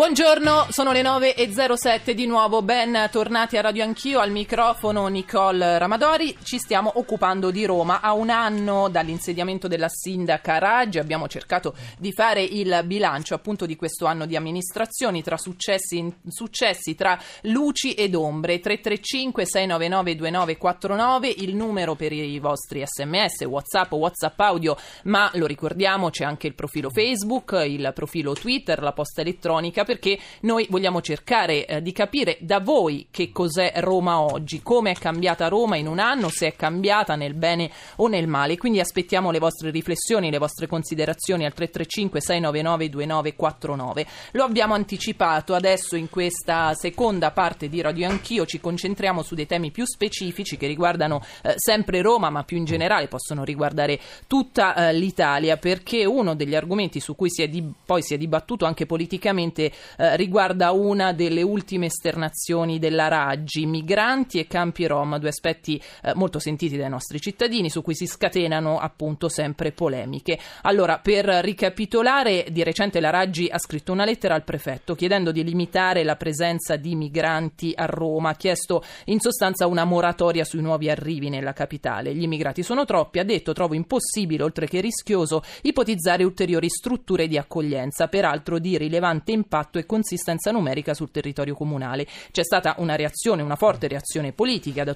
[0.00, 6.34] Buongiorno, sono le 9.07 di nuovo, ben tornati a Radio Anch'io, al microfono Nicole Ramadori,
[6.42, 8.00] ci stiamo occupando di Roma.
[8.00, 13.76] A un anno dall'insediamento della sindaca Raggi abbiamo cercato di fare il bilancio appunto di
[13.76, 18.58] questo anno di amministrazioni tra successi, successi tra luci ed ombre.
[18.58, 26.08] 335 699 2949 il numero per i vostri sms, whatsapp, whatsapp audio, ma lo ricordiamo
[26.08, 31.66] c'è anche il profilo Facebook, il profilo Twitter, la posta elettronica perché noi vogliamo cercare
[31.66, 35.98] eh, di capire da voi che cos'è Roma oggi, come è cambiata Roma in un
[35.98, 38.56] anno, se è cambiata nel bene o nel male.
[38.56, 44.06] Quindi aspettiamo le vostre riflessioni, le vostre considerazioni al 335 699 2949.
[44.32, 49.46] Lo abbiamo anticipato, adesso in questa seconda parte di Radio Anch'io ci concentriamo su dei
[49.46, 54.72] temi più specifici che riguardano eh, sempre Roma, ma più in generale possono riguardare tutta
[54.76, 58.86] eh, l'Italia, perché uno degli argomenti su cui si di, poi si è dibattuto anche
[58.86, 65.80] politicamente eh, riguarda una delle ultime esternazioni della Raggi, migranti e campi Rom, due aspetti
[66.02, 70.38] eh, molto sentiti dai nostri cittadini su cui si scatenano appunto sempre polemiche.
[70.62, 75.44] Allora, per ricapitolare, di recente la Raggi ha scritto una lettera al prefetto chiedendo di
[75.44, 80.90] limitare la presenza di migranti a Roma, ha chiesto in sostanza una moratoria sui nuovi
[80.90, 82.14] arrivi nella capitale.
[82.14, 87.38] Gli immigrati sono troppi, ha detto trovo impossibile, oltre che rischioso, ipotizzare ulteriori strutture di
[87.38, 92.06] accoglienza, peraltro di rilevante impatto impatto e consistenza numerica sul territorio comunale.
[92.32, 94.94] C'è stata una reazione, una forte reazione politica da,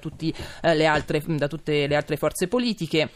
[0.61, 3.09] eh, altre, da tutte le altre forze politiche.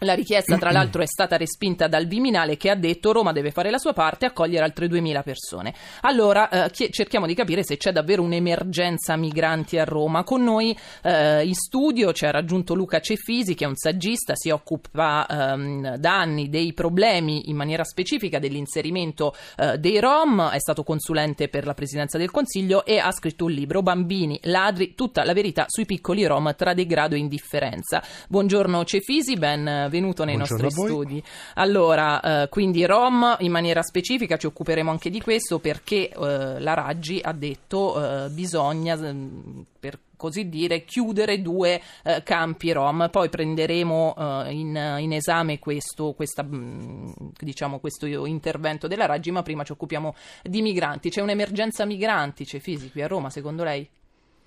[0.00, 3.70] La richiesta, tra l'altro, è stata respinta dal Viminale che ha detto Roma deve fare
[3.70, 5.74] la sua parte e accogliere altre 2.000 persone.
[6.02, 10.24] Allora eh, chi- cerchiamo di capire se c'è davvero un'emergenza migranti a Roma.
[10.24, 14.48] Con noi eh, in studio ci ha raggiunto Luca Cefisi, che è un saggista, si
[14.48, 20.82] occupa ehm, da anni dei problemi in maniera specifica dell'inserimento eh, dei Rom, è stato
[20.82, 25.34] consulente per la Presidenza del Consiglio e ha scritto un libro, Bambini, ladri, tutta la
[25.34, 28.02] verità sui piccoli Rom tra degrado e indifferenza.
[28.28, 31.22] Buongiorno Cefisi, ben venuto nei Buongiorno nostri studi.
[31.54, 36.74] Allora, eh, quindi Rom in maniera specifica ci occuperemo anche di questo perché eh, la
[36.74, 43.08] Raggi ha detto eh, bisogna mm, per così dire chiudere due eh, campi Rom.
[43.10, 49.42] Poi prenderemo eh, in, in, esame questo, questa, mm, diciamo, questo intervento della Raggi, ma
[49.42, 51.08] prima ci occupiamo di migranti.
[51.08, 53.88] C'è un'emergenza migranti, c'è fisici qui a Roma, secondo lei?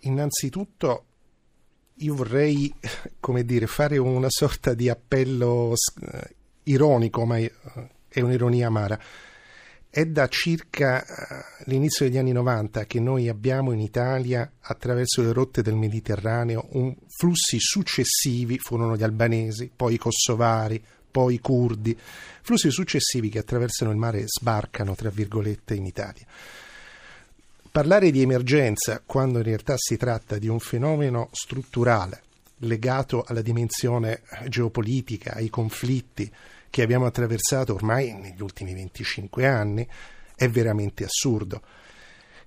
[0.02, 1.06] Innanzitutto
[1.96, 2.74] io vorrei,
[3.20, 5.74] come dire, fare una sorta di appello
[6.64, 9.00] ironico, ma è un'ironia amara.
[9.90, 15.32] È da circa eh, l'inizio degli anni 90 che noi abbiamo in Italia, attraverso le
[15.34, 21.96] rotte del Mediterraneo, un, flussi successivi, furono gli albanesi, poi i kosovari, poi i curdi,
[22.42, 26.26] flussi successivi che attraversano il mare e sbarcano, tra virgolette, in Italia.
[27.74, 32.22] Parlare di emergenza quando in realtà si tratta di un fenomeno strutturale
[32.58, 36.32] legato alla dimensione geopolitica, ai conflitti
[36.70, 39.88] che abbiamo attraversato ormai negli ultimi 25 anni,
[40.36, 41.64] è veramente assurdo.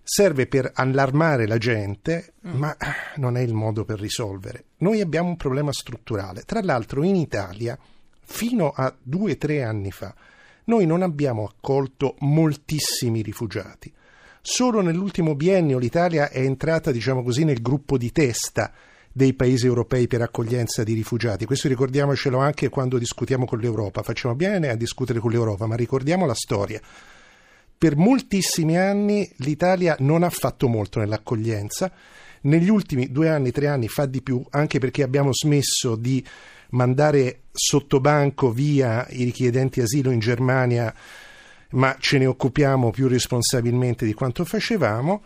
[0.01, 2.53] Serve per allarmare la gente, mm.
[2.57, 2.77] ma
[3.17, 4.67] non è il modo per risolvere.
[4.77, 6.43] Noi abbiamo un problema strutturale.
[6.43, 7.77] Tra l'altro in Italia,
[8.21, 10.15] fino a due o tre anni fa,
[10.67, 13.93] noi non abbiamo accolto moltissimi rifugiati.
[14.49, 18.73] Solo nell'ultimo biennio l'Italia è entrata, diciamo così, nel gruppo di testa
[19.13, 21.45] dei paesi europei per accoglienza di rifugiati.
[21.45, 24.05] Questo ricordiamocelo anche quando discutiamo con l'Europa.
[24.05, 26.81] Facciamo bene a discutere con l'Europa, ma ricordiamo la storia.
[27.77, 31.91] Per moltissimi anni l'Italia non ha fatto molto nell'accoglienza.
[32.43, 36.25] Negli ultimi due anni, tre anni fa di più, anche perché abbiamo smesso di
[36.71, 40.95] mandare sotto banco via i richiedenti asilo in Germania
[41.77, 45.23] ma ce ne occupiamo più responsabilmente di quanto facevamo.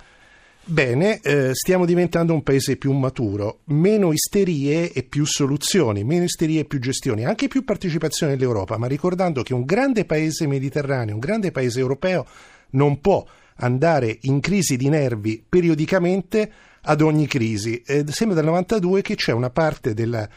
[0.63, 6.61] Bene, eh, stiamo diventando un paese più maturo, meno isterie e più soluzioni, meno isterie
[6.61, 11.21] e più gestioni, anche più partecipazione dell'Europa, ma ricordando che un grande paese mediterraneo, un
[11.21, 12.27] grande paese europeo
[12.71, 13.25] non può
[13.57, 16.51] andare in crisi di nervi periodicamente
[16.83, 17.83] ad ogni crisi.
[17.85, 20.29] Eh, sembra dal 92 che c'è una parte della,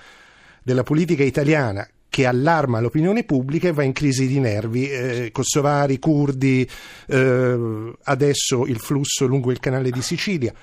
[0.64, 4.88] della politica italiana che allarma l'opinione pubblica e va in crisi di nervi.
[4.88, 6.70] Eh, kosovari, curdi,
[7.08, 10.54] eh, adesso il flusso lungo il canale di Sicilia.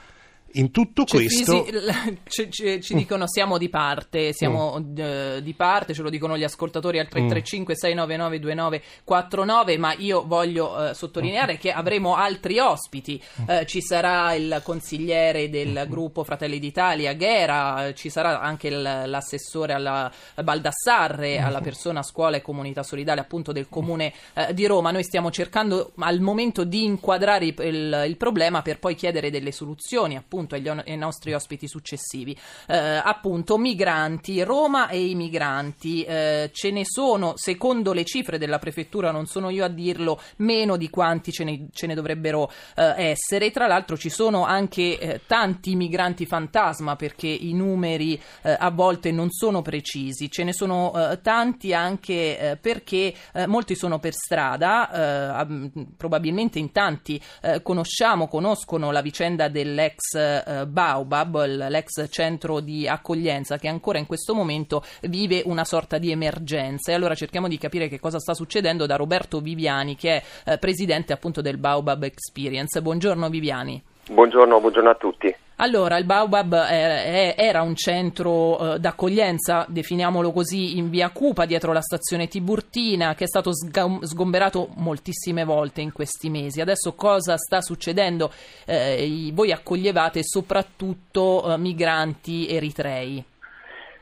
[0.55, 1.65] In tutto Cioè, questo...
[2.29, 4.99] fisi- ci, ci- dicono siamo di parte, siamo Mm.
[4.99, 10.89] eh, di parte, ce lo dicono gli ascoltatori al 335 699 2949, ma io voglio
[10.91, 13.21] eh, sottolineare che avremo altri ospiti.
[13.47, 19.73] Eh, ci sarà il consigliere del gruppo Fratelli d'Italia, Ghera, ci sarà anche il- l'assessore
[19.73, 20.11] alla
[20.43, 24.91] Baldassarre, alla persona scuola e comunità solidale appunto del comune eh, di Roma.
[24.91, 29.53] Noi stiamo cercando al momento di inquadrare il, il- il problema per poi chiedere delle
[29.53, 32.37] soluzioni appunto agli on- ai nostri ospiti successivi.
[32.67, 38.59] Eh, appunto, migranti, Roma e i migranti, eh, ce ne sono, secondo le cifre della
[38.59, 43.11] prefettura, non sono io a dirlo, meno di quanti ce ne, ce ne dovrebbero eh,
[43.11, 43.51] essere.
[43.51, 49.11] Tra l'altro ci sono anche eh, tanti migranti fantasma perché i numeri eh, a volte
[49.11, 53.15] non sono precisi, ce ne sono eh, tanti anche perché
[53.47, 57.21] molti sono per strada, ab- probabilmente in tanti
[57.63, 59.95] conosciamo, conoscono la vicenda dell'ex
[60.39, 66.11] eh, Baobab, l'ex centro di accoglienza che ancora in questo momento vive una sorta di
[66.11, 70.53] emergenza e allora cerchiamo di capire che cosa sta succedendo da Roberto Viviani che è
[70.53, 72.81] eh, presidente appunto del Baobab Experience.
[72.81, 73.83] Buongiorno Viviani.
[74.11, 75.33] Buongiorno, buongiorno a tutti.
[75.59, 81.73] Allora, il Baobab eh, era un centro eh, d'accoglienza, definiamolo così, in via Cupa, dietro
[81.73, 86.61] la stazione Tiburtina, che è stato sga- sgomberato moltissime volte in questi mesi.
[86.61, 88.33] Adesso cosa sta succedendo?
[88.67, 93.25] Eh, voi accoglievate soprattutto eh, migranti eritrei.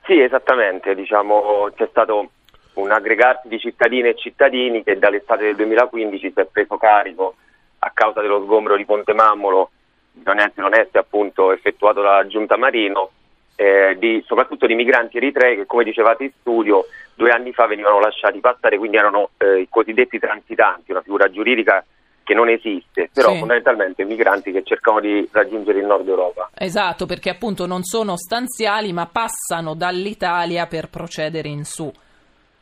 [0.07, 2.31] Sì, esattamente, diciamo c'è stato
[2.75, 7.35] un aggregarsi di cittadine e cittadini che dall'estate del 2015 si è preso carico
[7.81, 9.71] a causa dello sgombero di Ponte Mammolo,
[10.25, 13.11] non essere onesti appunto effettuato dalla Giunta Marino,
[13.57, 17.99] eh, di- soprattutto di migranti eritrei che come dicevate in studio due anni fa venivano
[17.99, 21.85] lasciati passare, quindi erano eh, i cosiddetti transitanti, una figura giuridica
[22.23, 23.39] che non esiste, però Sì.
[23.39, 26.51] fondamentalmente migranti che cercano di raggiungere il nord Europa.
[26.55, 31.91] Esatto, perché appunto non sono stanziali, ma passano dall'Italia per procedere in su.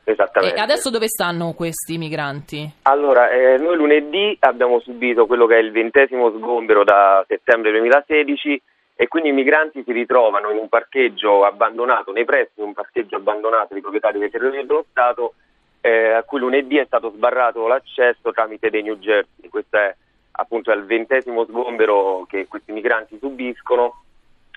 [0.08, 0.56] Esattamente.
[0.56, 2.74] E adesso dove stanno questi migranti?
[2.82, 8.62] Allora, eh, noi lunedì abbiamo subito quello che è il ventesimo sgombero da settembre 2016
[8.94, 13.16] e quindi i migranti si ritrovano in un parcheggio abbandonato, nei pressi di un parcheggio
[13.16, 15.34] abbandonato di proprietari dei territori dello Stato,
[15.80, 19.48] eh, a cui lunedì è stato sbarrato l'accesso tramite dei New Jersey.
[19.50, 19.92] Questo è
[20.30, 24.04] appunto il ventesimo sgombero che questi migranti subiscono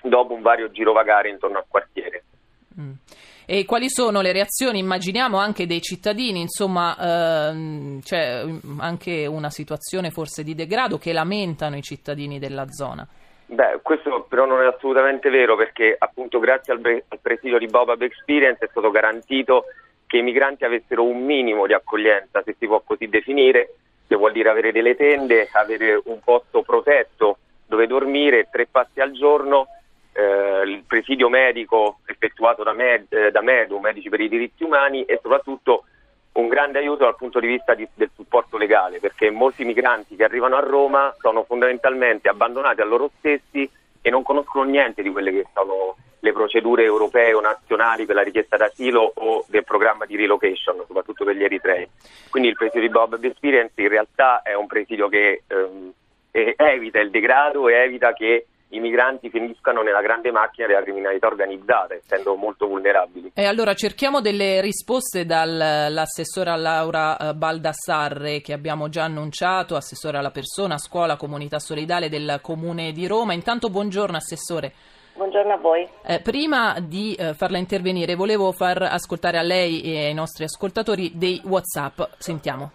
[0.00, 2.22] dopo un vario girovagare intorno al quartiere.
[2.80, 2.92] Mm.
[3.52, 6.40] E quali sono le reazioni, immaginiamo, anche dei cittadini?
[6.40, 6.96] Insomma,
[7.50, 13.04] ehm, c'è mm, anche una situazione forse di degrado che lamentano i cittadini della zona.
[13.46, 17.66] Beh, questo però non è assolutamente vero perché appunto grazie al, bre- al presidio di
[17.66, 19.64] Baobab Experience è stato garantito
[20.06, 23.74] che i migranti avessero un minimo di accoglienza, se si può così definire,
[24.06, 29.10] che vuol dire avere delle tende, avere un posto protetto dove dormire, tre passi al
[29.10, 29.66] giorno,
[30.20, 35.04] eh, il presidio medico effettuato da, Med, eh, da MEDU, Medici per i diritti umani
[35.04, 35.84] e soprattutto
[36.32, 40.24] un grande aiuto dal punto di vista di- del supporto legale, perché molti migranti che
[40.24, 43.68] arrivano a Roma sono fondamentalmente abbandonati a loro stessi
[44.02, 48.22] e non conoscono niente di quelle che sono le procedure europee o nazionali per la
[48.22, 51.88] richiesta d'asilo o del programma di relocation, soprattutto per gli eritrei.
[52.28, 55.92] Quindi il presidio di Bob Experience in realtà è un presidio che ehm,
[56.30, 61.26] eh, evita il degrado e evita che i migranti finiscano nella grande macchina della criminalità
[61.26, 63.32] organizzata, essendo molto vulnerabili.
[63.34, 70.30] E allora cerchiamo delle risposte dall'assessora Laura eh, Baldassarre che abbiamo già annunciato, assessore alla
[70.30, 73.32] persona, scuola, comunità solidale del Comune di Roma.
[73.32, 74.72] Intanto buongiorno Assessore.
[75.14, 75.86] Buongiorno a voi.
[76.06, 81.12] Eh, prima di eh, farla intervenire volevo far ascoltare a lei e ai nostri ascoltatori
[81.16, 82.00] dei Whatsapp.
[82.18, 82.72] Sentiamo.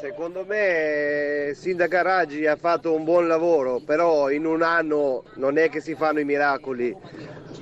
[0.00, 5.68] Secondo me Sindaca Raggi ha fatto un buon lavoro, però in un anno non è
[5.70, 6.94] che si fanno i miracoli.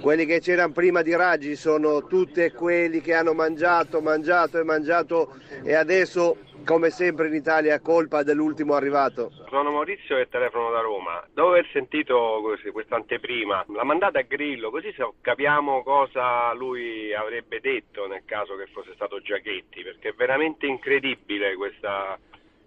[0.00, 5.34] Quelli che c'erano prima di Raggi sono tutti quelli che hanno mangiato, mangiato e mangiato
[5.62, 9.30] e adesso, come sempre in Italia, colpa dell'ultimo arrivato.
[9.48, 11.22] Sono Maurizio e telefono da Roma.
[11.32, 12.40] Dopo aver sentito
[12.72, 18.56] questa anteprima, la mandata a Grillo, così se- capiamo cosa lui avrebbe detto nel caso
[18.56, 22.18] che fosse stato Giachetti, perché è veramente incredibile questa,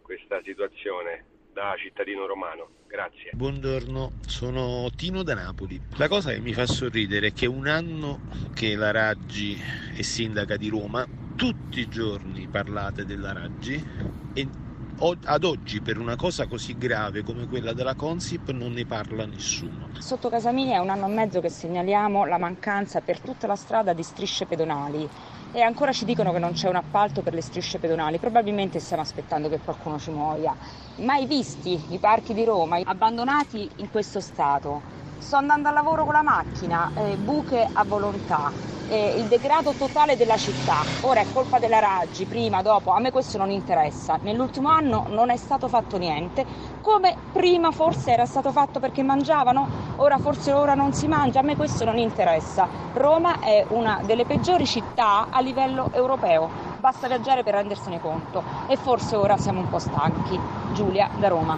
[0.02, 1.26] questa situazione
[1.56, 2.68] da cittadino romano.
[2.88, 3.32] Grazie.
[3.34, 5.80] Buongiorno, sono Tino da Napoli.
[5.98, 8.20] La cosa che mi fa sorridere è che un anno
[8.54, 9.58] che la Raggi
[9.96, 13.84] è sindaca di Roma, tutti i giorni parlate della Raggi
[14.34, 14.48] e
[15.26, 19.90] ad oggi per una cosa così grave come quella della Consip non ne parla nessuno.
[20.00, 23.58] Sotto casa mia è un anno e mezzo che segnaliamo la mancanza per tutta la
[23.58, 25.08] strada di strisce pedonali
[25.52, 29.02] e ancora ci dicono che non c'è un appalto per le strisce pedonali, probabilmente stiamo
[29.02, 30.56] aspettando che qualcuno ci muoia.
[30.98, 35.04] Mai visti i parchi di Roma abbandonati in questo stato?
[35.18, 38.52] sto andando al lavoro con la macchina, eh, buche a volontà,
[38.90, 40.84] eh, il degrado totale della città.
[41.02, 44.20] Ora è colpa della Raggi, prima, dopo, a me questo non interessa.
[44.22, 46.46] Nell'ultimo anno non è stato fatto niente,
[46.82, 51.44] come prima forse era stato fatto perché mangiavano, ora forse ora non si mangia, a
[51.44, 52.68] me questo non interessa.
[52.94, 56.50] Roma è una delle peggiori città a livello europeo,
[56.80, 60.40] basta viaggiare per rendersene conto e forse ora siamo un po' stanchi.
[60.74, 61.58] Giulia da Roma.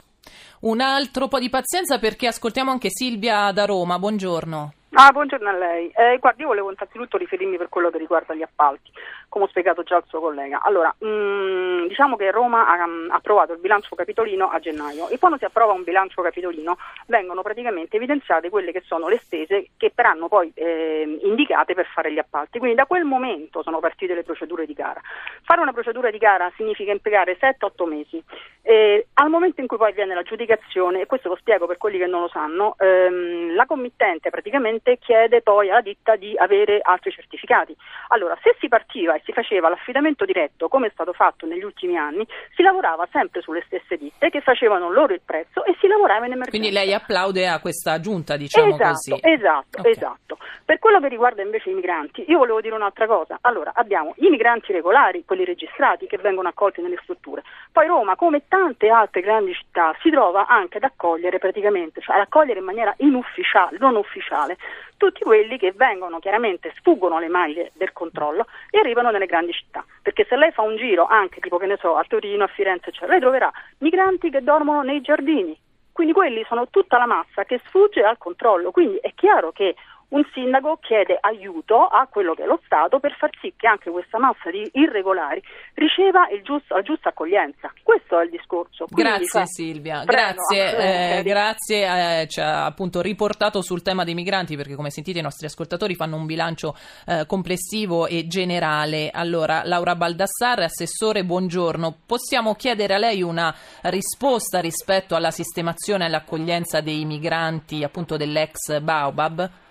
[0.60, 4.00] Un altro po' di pazienza perché ascoltiamo anche Silvia da Roma.
[4.00, 4.74] Buongiorno.
[5.00, 5.92] Ah, buongiorno a lei.
[5.94, 8.92] Eh, guardi, io volevo innanzitutto riferirmi per quello che riguarda gli appalti,
[9.30, 10.62] come ho spiegato già al suo collega.
[10.62, 15.20] Allora, mh, mm, diciamo che Roma ha, ha, approvato il bilancio capitolino a gennaio e
[15.20, 19.92] quando si approva un bilancio capitolino vengono praticamente evidenziate quelle che sono le spese che
[19.94, 22.60] verranno poi eh, indicate per fare gli appalti.
[22.60, 25.02] Quindi da quel momento sono partite le procedure di gara.
[25.44, 28.24] Fare una procedura di gara significa impiegare 7-8 mesi.
[28.62, 32.06] Eh, al momento in cui poi viene l'aggiudicazione, e questo lo spiego per quelli che
[32.06, 37.76] non lo sanno, ehm, la committente praticamente chiede poi alla ditta di avere altri certificati.
[38.10, 41.98] Allora, se si partiva e si faceva l'affidamento diretto, come è stato fatto negli ultimi
[41.98, 46.26] anni, si lavorava sempre sulle stesse ditte che facevano loro il prezzo e si lavorava
[46.26, 46.58] in emergenza.
[46.58, 49.20] Quindi lei applaude a questa giunta, diciamo esatto, così.
[49.22, 49.92] Esatto, okay.
[49.92, 50.38] esatto.
[50.64, 53.38] Per quello che riguarda invece i migranti, io volevo dire un'altra cosa.
[53.42, 57.44] Allora, abbiamo i migranti regolari, quelli registrati, che vengono accolti nelle strutture.
[57.72, 62.22] Poi Roma, come tante altre grandi città, si trova anche ad accogliere praticamente, cioè ad
[62.22, 64.58] accogliere in maniera inufficiale, non ufficiale,
[64.98, 69.86] tutti quelli che vengono chiaramente, sfuggono le maglie del controllo e arrivano nelle grandi città.
[70.02, 72.90] Perché se lei fa un giro anche tipo che ne so a Torino, a Firenze,
[72.90, 75.58] eccetera, lei troverà migranti che dormono nei giardini.
[75.92, 78.72] Quindi quelli sono tutta la massa che sfugge al controllo.
[78.72, 79.76] Quindi è chiaro che
[80.10, 83.90] un sindaco chiede aiuto a quello che è lo Stato per far sì che anche
[83.90, 85.42] questa massa di irregolari
[85.74, 87.72] riceva giusto, la giusta accoglienza.
[87.84, 88.86] Questo è il discorso.
[88.86, 89.46] Quindi grazie.
[89.46, 94.90] Silvia, grazie, eh, grazie eh, ci ha appunto riportato sul tema dei migranti perché come
[94.92, 99.10] sentite i nostri ascoltatori fanno un bilancio eh, complessivo e generale.
[99.12, 101.98] Allora, Laura Baldassarre, assessore, buongiorno.
[102.06, 108.80] Possiamo chiedere a lei una risposta rispetto alla sistemazione e all'accoglienza dei migranti appunto dell'ex
[108.80, 109.66] Baobab?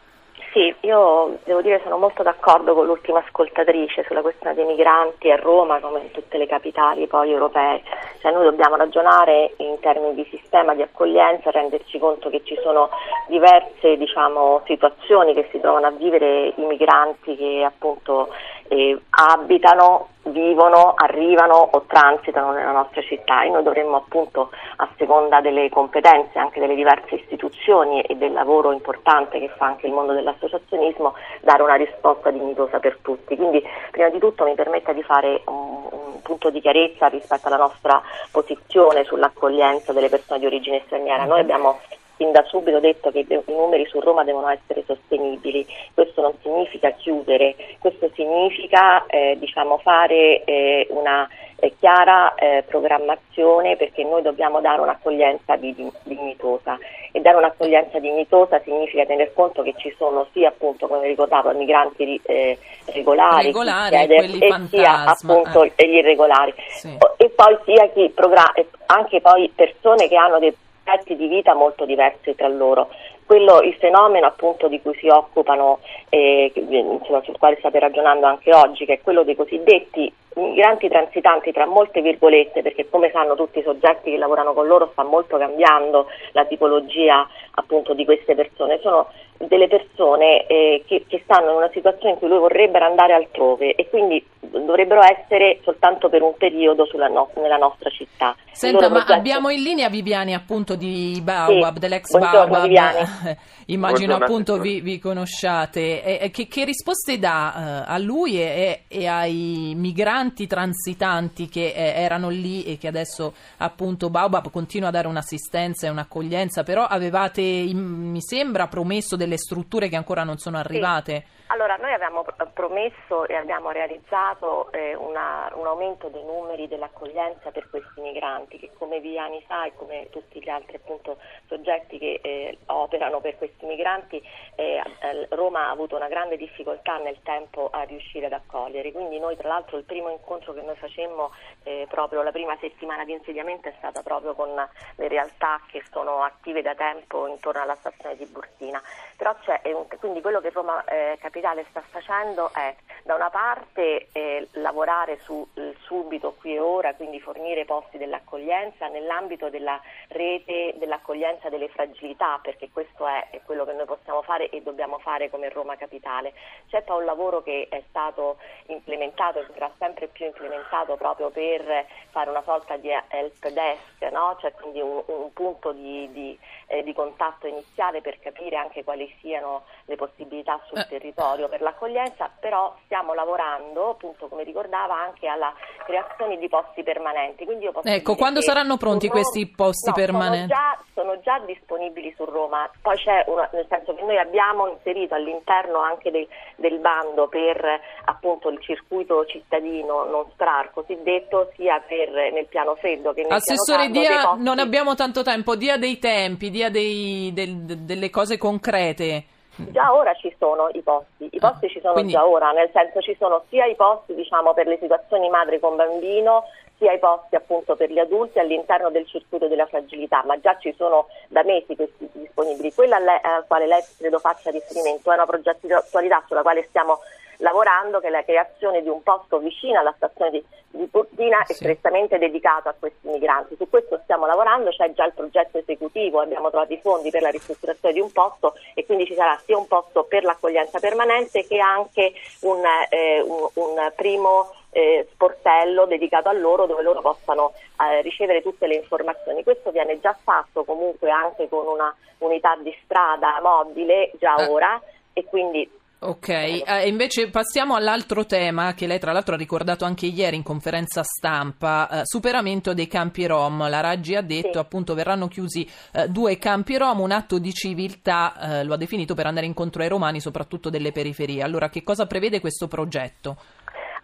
[0.56, 5.36] Sì, io devo dire sono molto d'accordo con l'ultima ascoltatrice sulla questione dei migranti a
[5.36, 7.82] Roma come in tutte le capitali poi europee.
[8.22, 12.88] Cioè noi dobbiamo ragionare in termini di sistema di accoglienza, renderci conto che ci sono
[13.28, 18.30] diverse diciamo, situazioni che si trovano a vivere i migranti che appunto
[18.68, 25.40] eh, abitano vivono, arrivano o transitano nella nostra città e noi dovremmo appunto a seconda
[25.40, 30.12] delle competenze anche delle diverse istituzioni e del lavoro importante che fa anche il mondo
[30.12, 33.36] dell'associazionismo dare una risposta dignitosa per tutti.
[33.36, 37.56] Quindi prima di tutto mi permetta di fare un, un punto di chiarezza rispetto alla
[37.56, 41.24] nostra posizione sull'accoglienza delle persone di origine straniera.
[41.24, 41.78] Noi abbiamo
[42.16, 46.90] fin da subito detto che i numeri su Roma devono essere sostenibili, questo non significa
[46.92, 54.60] chiudere, questo significa eh, diciamo, fare eh, una eh, chiara eh, programmazione perché noi dobbiamo
[54.60, 56.78] dare un'accoglienza dignitosa
[57.12, 62.20] e dare un'accoglienza dignitosa significa tener conto che ci sono sia appunto come ricordavo migranti
[62.24, 65.88] eh, regolari, regolari chiede, e sia appunto eh.
[65.88, 66.96] gli irregolari sì.
[67.16, 68.52] e poi sia chi programma
[68.86, 70.54] anche poi persone che hanno dei
[70.96, 72.88] aspetti di vita molto diversi tra loro.
[73.24, 78.54] Quello, il fenomeno appunto di cui si occupano, eh, insomma, sul quale state ragionando anche
[78.54, 83.58] oggi, che è quello dei cosiddetti migranti transitanti tra molte virgolette, perché come sanno tutti
[83.58, 88.78] i soggetti che lavorano con loro sta molto cambiando la tipologia appunto di queste persone,
[88.80, 93.12] sono delle persone eh, che, che, stanno in una situazione in cui lui vorrebbero andare
[93.12, 94.24] altrove e quindi
[94.64, 98.34] dovrebbero essere soltanto per un periodo no, nella nostra città.
[98.52, 101.80] Senta, ma abbiamo in linea Viviani appunto di Baobab, sì.
[101.80, 102.62] dell'ex Buongiorno, Baobab.
[102.62, 102.98] Viviani.
[103.68, 104.24] Immagino Buongiorno.
[104.24, 106.02] appunto vi, vi conosciate.
[106.02, 111.72] E, e che, che, risposte dà uh, a lui e, e, ai migranti transitanti che
[111.74, 116.84] eh, erano lì e che adesso appunto Baobab continua a dare un'assistenza e un'accoglienza, però
[116.84, 121.24] avevate, mi sembra, promesso delle strutture che ancora non sono arrivate.
[121.26, 121.34] Sì.
[121.48, 127.70] Allora, noi abbiamo promesso e abbiamo realizzato eh, una, un aumento dei numeri dell'accoglienza per
[127.70, 132.58] questi migranti che come Viani sa e come tutti gli altri appunto, soggetti che eh,
[132.66, 134.20] operano per questi migranti,
[134.56, 134.82] eh,
[135.30, 138.90] Roma ha avuto una grande difficoltà nel tempo a riuscire ad accogliere.
[138.90, 141.30] Quindi noi tra l'altro il primo incontro che noi facemmo
[141.62, 146.24] eh, proprio la prima settimana di insediamento è stata proprio con le realtà che sono
[146.24, 148.82] attive da tempo intorno alla stazione di Bursina.
[149.16, 149.60] Però c'è,
[150.00, 152.74] quindi quello che Roma eh, Capitale sta facendo è
[153.06, 155.46] da una parte eh, lavorare sul
[155.84, 162.68] subito, qui e ora, quindi fornire posti dell'accoglienza nell'ambito della rete dell'accoglienza delle fragilità, perché
[162.68, 166.32] questo è, è quello che noi possiamo fare e dobbiamo fare come Roma Capitale.
[166.68, 171.86] C'è poi un lavoro che è stato implementato e verrà sempre più implementato proprio per
[172.10, 174.36] fare una sorta di help desk, no?
[174.40, 179.14] cioè quindi un, un punto di, di, eh, di, contatto iniziale per capire anche quali
[179.20, 180.86] siano le possibilità sul eh.
[180.88, 185.52] territorio per l'accoglienza, però stiamo lavorando, appunto come ricordava, anche alla
[185.84, 187.46] creazione di posti permanenti.
[187.82, 190.52] ecco, quando saranno pronti Roma, questi posti no, permanenti?
[190.52, 194.68] Sono già, sono già, disponibili su Roma, poi c'è una, nel senso che noi abbiamo
[194.68, 196.26] inserito all'interno anche del,
[196.56, 203.12] del bando per appunto il circuito cittadino non STRAR cosiddetto sia per nel piano freddo
[203.12, 204.42] che nel Assessore piano dia, posti...
[204.42, 209.24] non abbiamo tanto tempo, dia dei tempi, dia dei, del, delle cose concrete.
[209.56, 212.12] Già ora ci sono i posti, i posti ah, ci sono quindi...
[212.12, 215.76] già ora, nel senso ci sono sia i posti diciamo, per le situazioni madre con
[215.76, 216.44] bambino,
[216.76, 220.74] sia i posti appunto per gli adulti all'interno del circuito della fragilità, ma già ci
[220.76, 222.74] sono da mesi questi disponibili.
[222.74, 226.98] Quella al quale lei credo faccia riferimento è una progettualità sulla quale stiamo
[227.38, 231.54] lavorando, che è la creazione di un posto vicino alla stazione di, di Portina sì.
[231.54, 233.56] strettamente dedicato a questi migranti.
[233.56, 237.30] Su questo stiamo lavorando, c'è già il progetto esecutivo, abbiamo trovato i fondi per la
[237.30, 241.58] ristrutturazione di un posto e quindi ci sarà sia un posto per l'accoglienza permanente che
[241.58, 248.02] anche un, eh, un, un primo eh, sportello dedicato a loro dove loro possano eh,
[248.02, 249.42] ricevere tutte le informazioni.
[249.42, 254.48] Questo viene già fatto comunque anche con una unità di strada mobile già eh.
[254.48, 254.80] ora
[255.14, 255.68] e quindi
[256.06, 260.44] Ok, eh, invece passiamo all'altro tema che lei tra l'altro ha ricordato anche ieri in
[260.44, 263.68] conferenza stampa, eh, superamento dei campi Rom.
[263.68, 264.58] La Raggi ha detto sì.
[264.58, 269.14] appunto verranno chiusi eh, due campi Rom, un atto di civiltà, eh, lo ha definito
[269.14, 271.42] per andare incontro ai romani soprattutto delle periferie.
[271.42, 273.36] Allora che cosa prevede questo progetto?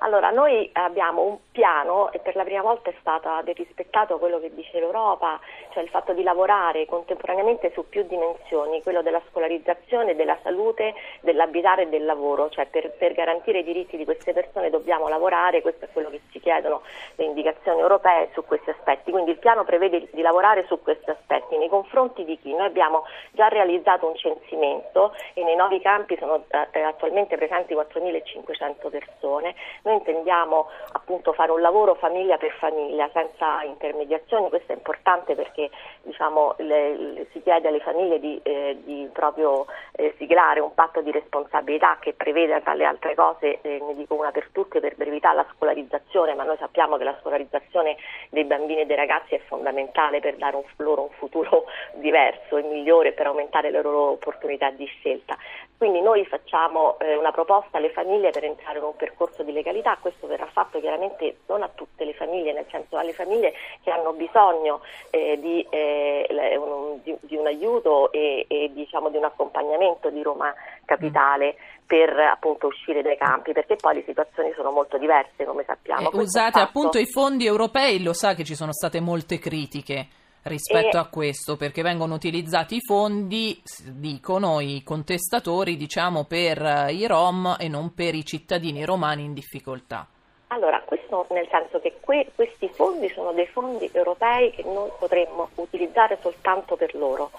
[0.02, 4.52] Allora, noi abbiamo un piano e per la prima volta è stato rispettato quello che
[4.52, 5.38] dice l'Europa,
[5.70, 11.82] cioè il fatto di lavorare contemporaneamente su più dimensioni, quello della scolarizzazione, della salute, dell'abitare
[11.82, 15.84] e del lavoro, cioè per, per garantire i diritti di queste persone dobbiamo lavorare, questo
[15.84, 16.82] è quello che ci chiedono
[17.14, 21.56] le indicazioni europee su questi aspetti, quindi il piano prevede di lavorare su questi aspetti
[21.56, 22.52] nei confronti di chi?
[22.52, 28.90] Noi abbiamo già realizzato un censimento e nei nuovi campi sono eh, attualmente presenti 4.500
[28.90, 29.54] persone.
[29.82, 35.34] Noi noi intendiamo appunto fare un lavoro famiglia per famiglia senza intermediazioni, questo è importante
[35.34, 35.70] perché
[36.02, 41.02] diciamo, le, le, si chiede alle famiglie di, eh, di proprio eh, siglare un patto
[41.02, 44.96] di responsabilità che prevede tra le altre cose, eh, ne dico una per tutte, per
[44.96, 47.96] brevità la scolarizzazione, ma noi sappiamo che la scolarizzazione
[48.30, 52.62] dei bambini e dei ragazzi è fondamentale per dare un, loro un futuro diverso e
[52.62, 55.36] migliore per aumentare le loro opportunità di scelta.
[55.82, 59.81] Quindi noi facciamo eh, una proposta alle famiglie per entrare in un percorso di legalità,
[60.00, 64.12] questo verrà fatto chiaramente non a tutte le famiglie, nel senso alle famiglie che hanno
[64.12, 70.10] bisogno eh, di, eh, un, di, di, un aiuto e, e diciamo, di un accompagnamento
[70.10, 70.52] di Roma
[70.84, 71.56] Capitale.
[71.58, 76.10] Mm per appunto uscire dai campi, perché poi le situazioni sono molto diverse, come sappiamo.
[76.10, 80.06] Eh, usate appunto i fondi europei, lo sa che ci sono state molte critiche
[80.44, 81.00] rispetto e...
[81.00, 87.56] a questo, perché vengono utilizzati i fondi, dicono i contestatori, diciamo, per eh, i Rom
[87.58, 90.06] e non per i cittadini romani in difficoltà.
[90.48, 95.48] Allora, questo nel senso che que- questi fondi sono dei fondi europei che noi potremmo
[95.54, 97.30] utilizzare soltanto per loro.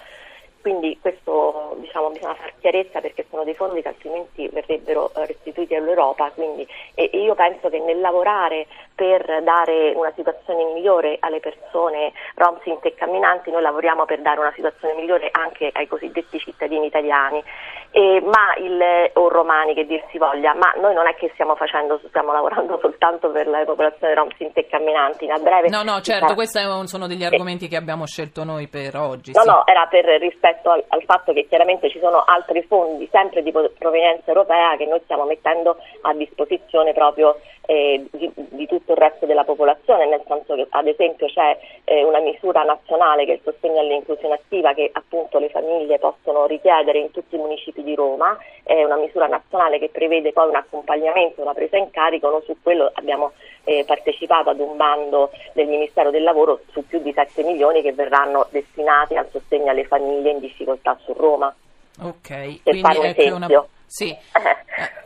[0.64, 5.74] Quindi questo diciamo, bisogna fare chiarezza perché sono dei fondi che altrimenti verrebbero eh, restituiti
[5.74, 6.30] all'Europa.
[6.30, 12.14] Quindi, e, e io penso che nel lavorare per dare una situazione migliore alle persone
[12.36, 16.86] rom, sinti e camminanti, noi lavoriamo per dare una situazione migliore anche ai cosiddetti cittadini
[16.86, 17.44] italiani
[17.94, 21.54] eh, ma il, o romani che dir si voglia, ma noi non è che stiamo
[21.54, 25.68] facendo, stiamo lavorando soltanto per la popolazione rom, sinti e camminanti, a breve.
[25.68, 26.34] No, no, certo, sarà...
[26.34, 27.68] questi sono degli argomenti eh.
[27.68, 29.32] che abbiamo scelto noi per oggi.
[29.32, 29.48] No, sì.
[29.48, 33.52] no, era per rispetto al, al, fatto che chiaramente ci sono altri fondi, sempre di
[33.52, 39.26] provenienza europea, che noi stiamo mettendo a disposizione proprio eh, di, di, tutto il resto
[39.26, 43.40] della popolazione, nel senso che ad esempio c'è eh, una misura nazionale che è il
[43.42, 48.36] sostegno all'inclusione attiva che appunto le famiglie possono richiedere in tutti i municipi di Roma,
[48.62, 52.56] è una misura nazionale che prevede poi un accompagnamento, una presa in carico, noi su
[52.62, 53.32] quello abbiamo
[53.64, 57.92] eh, partecipato ad un bando del Ministero del Lavoro su più di 7 milioni che
[57.92, 61.54] verranno destinati al sostegno alle famiglie in difficoltà su Roma.
[62.02, 63.36] Ok, per fare un esempio.
[63.36, 63.68] Una...
[63.94, 64.12] Sì.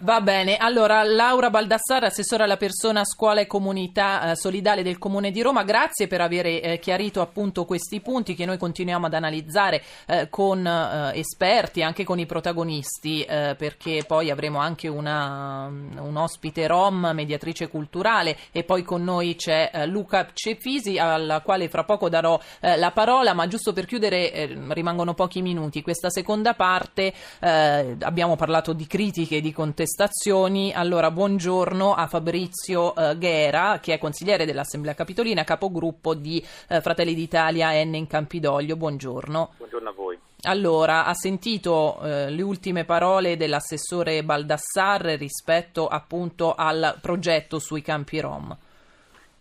[0.00, 5.32] Va bene, allora Laura Baldassare, assessore alla persona, scuola e comunità eh, solidale del Comune
[5.32, 9.82] di Roma, grazie per aver eh, chiarito appunto questi punti che noi continuiamo ad analizzare
[10.06, 16.16] eh, con eh, esperti, anche con i protagonisti, eh, perché poi avremo anche una, un
[16.16, 21.84] ospite rom, mediatrice culturale e poi con noi c'è eh, Luca Cefisi alla quale fra
[21.84, 25.82] poco darò la parola, ma giusto per chiudere rimangono pochi minuti.
[25.82, 30.72] Questa seconda parte abbiamo parlato di critiche, di contestazioni.
[30.72, 37.14] Allora, buongiorno a Fabrizio eh, Ghera, che è consigliere dell'Assemblea Capitolina, capogruppo di eh, Fratelli
[37.14, 38.76] d'Italia N in Campidoglio.
[38.76, 39.54] Buongiorno.
[39.56, 40.18] Buongiorno a voi.
[40.42, 48.20] Allora, ha sentito eh, le ultime parole dell'assessore Baldassar rispetto appunto al progetto sui campi
[48.20, 48.56] Rom?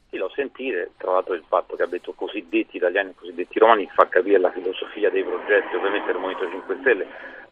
[0.10, 3.88] Sì, l'ho sentito, tra l'altro il fatto che abbia detto cosiddetti italiani e cosiddetti romani
[3.94, 7.08] fa capire la filosofia dei progetti ovviamente del Movimento 5 Stelle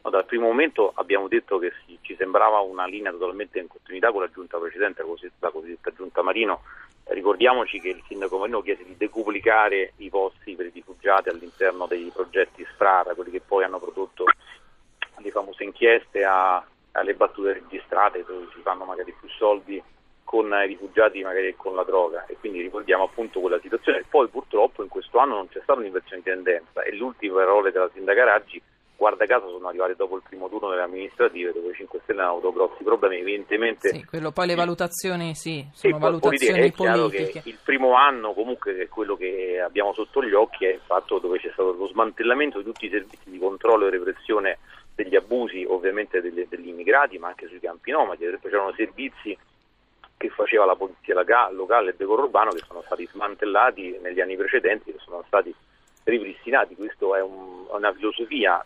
[0.06, 4.22] No, dal primo momento abbiamo detto che ci sembrava una linea totalmente in continuità con
[4.22, 5.04] la giunta precedente,
[5.40, 6.62] la cosiddetta giunta Marino.
[7.06, 12.12] Ricordiamoci che il sindaco Marino chiese di decuplicare i posti per i rifugiati all'interno dei
[12.14, 14.26] progetti Strara, quelli che poi hanno prodotto
[15.18, 19.82] le famose inchieste a, alle battute registrate dove si fanno magari più soldi
[20.24, 24.06] con i rifugiati magari con la droga e quindi ricordiamo appunto quella situazione.
[24.08, 27.72] Poi purtroppo in questo anno non c'è stata un'inversione di tendenza e le ultime parole
[27.72, 28.62] della sindaca Raggi
[29.06, 32.32] guarda caso sono arrivati dopo il primo turno delle amministrative dove i 5 Stelle hanno
[32.32, 37.42] avuto grossi problemi evidentemente sì, quello poi le valutazioni sì, sono sì, valutazioni politiche.
[37.46, 41.20] il primo anno comunque che è quello che abbiamo sotto gli occhi è il fatto
[41.20, 44.58] dove c'è stato lo smantellamento di tutti i servizi di controllo e repressione
[44.96, 48.24] degli abusi ovviamente degli, degli immigrati ma anche sui campi nomadi.
[48.24, 49.38] Ad esempio c'erano servizi
[50.18, 51.14] che faceva la polizia
[51.52, 55.54] locale e decoro urbano che sono stati smantellati negli anni precedenti che sono stati
[56.06, 56.76] ripristinati.
[56.76, 58.64] Questa è un, una filosofia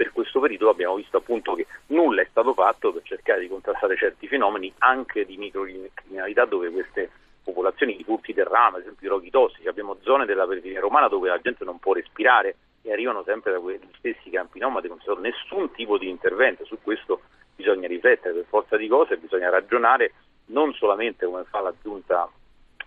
[0.00, 3.98] per questo periodo abbiamo visto appunto che nulla è stato fatto per cercare di contrastare
[3.98, 7.10] certi fenomeni anche di microcriminalità dove queste
[7.44, 11.08] popolazioni di furti del rame, ad esempio i roghi tossici, abbiamo zone della periferia romana
[11.08, 14.96] dove la gente non può respirare e arrivano sempre da quegli stessi campi nomadi, non
[15.04, 17.20] c'è nessun tipo di intervento, su questo
[17.54, 20.14] bisogna riflettere per forza di cose, bisogna ragionare
[20.46, 22.26] non solamente come fa la giunta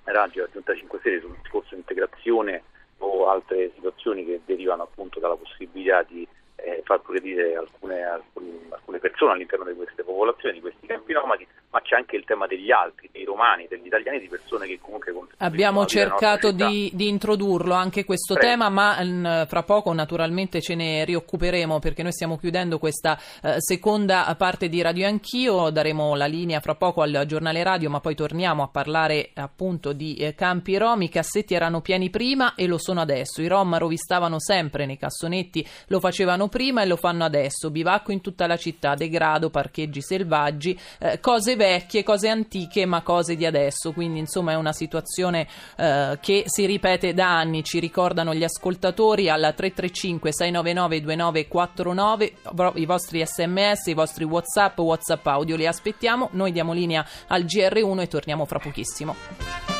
[0.05, 2.63] Raggi, la giunta 5 Stelle sul discorso di integrazione
[2.97, 6.27] o altre situazioni che derivano appunto dalla possibilità di
[6.63, 11.45] eh, far progredire alcune, alcune, alcune, persone all'interno di queste popolazioni, di questi campi nomadi,
[11.71, 15.11] ma c'è anche il tema degli altri, dei romani, degli italiani, di persone che comunque
[15.43, 18.49] Abbiamo cercato di, di, introdurlo anche questo Prego.
[18.49, 23.19] tema, ma mh, mm, fra poco naturalmente ce ne rioccuperemo perché noi stiamo chiudendo questa
[23.41, 27.99] eh, seconda parte di Radio Anch'io, daremo la linea fra poco al giornale radio, ma
[27.99, 31.01] poi torniamo a parlare appunto di eh, campi rom.
[31.01, 33.41] I cassetti erano pieni prima e lo sono adesso.
[33.41, 37.71] I rom rovistavano sempre nei cassonetti, lo facevano prima e lo fanno adesso.
[37.71, 43.35] Bivacco in tutta la città, degrado, parcheggi selvaggi, eh, cose vecchie, cose antiche, ma cose
[43.35, 43.91] di adesso.
[43.91, 47.63] Quindi, insomma, è una situazione eh, che si ripete da anni.
[47.63, 52.33] Ci ricordano gli ascoltatori alla 335 699 2949
[52.75, 56.29] i vostri sms, i vostri whatsapp, whatsapp audio li aspettiamo.
[56.33, 59.72] Noi diamo linea al GR1 e torniamo fra pochissimo.